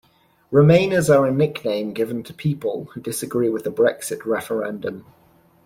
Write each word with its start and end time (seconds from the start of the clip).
Remainers 0.51 1.15
are 1.15 1.27
a 1.27 1.31
nickname 1.31 1.93
given 1.93 2.23
to 2.23 2.33
people 2.33 2.85
who 2.95 3.01
disagree 3.01 3.49
with 3.49 3.65
the 3.65 3.71
Brexit 3.71 4.25
referendum. 4.25 5.05